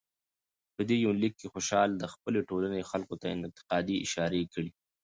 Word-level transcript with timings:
په 0.75 0.81
دې 0.89 0.97
يونليک 1.05 1.33
کې 1.39 1.51
خوشحال 1.53 1.89
د 1.95 2.03
خپلې 2.13 2.39
ټولنې 2.49 2.81
خلکو 2.91 3.15
ته 3.21 3.25
انتقادي 3.35 3.95
اشاره 4.05 4.41
کړى 4.53 4.71